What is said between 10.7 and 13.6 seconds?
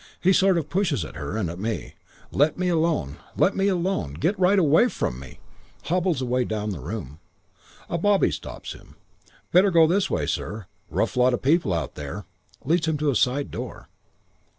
Rough lot of people out there.' Leads him to a side